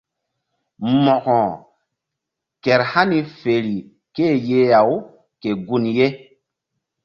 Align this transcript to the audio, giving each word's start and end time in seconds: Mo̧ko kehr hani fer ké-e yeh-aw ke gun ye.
Mo̧ko 1.03 1.39
kehr 2.63 2.81
hani 2.91 3.19
fer 3.39 3.65
ké-e 4.15 4.33
yeh-aw 4.47 4.91
ke 5.41 5.49
gun 5.67 5.83
ye. 5.97 6.07